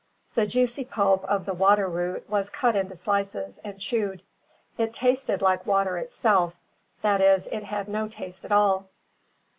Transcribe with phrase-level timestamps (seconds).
[0.33, 4.23] The juicy pulp of the water root was cut into slices, and chewed.
[4.75, 6.55] It tasted like water itself,
[7.03, 8.89] that is, it had no taste at all.